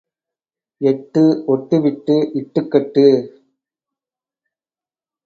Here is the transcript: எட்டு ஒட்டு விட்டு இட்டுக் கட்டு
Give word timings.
எட்டு 0.81 1.23
ஒட்டு 1.45 1.77
விட்டு 1.81 2.15
இட்டுக் 2.33 2.71
கட்டு 2.71 3.05